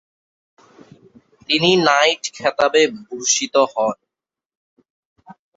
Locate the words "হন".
3.71-3.97